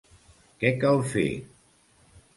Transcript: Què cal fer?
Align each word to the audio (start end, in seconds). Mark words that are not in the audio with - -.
Què 0.63 0.71
cal 0.85 1.05
fer? 1.13 1.27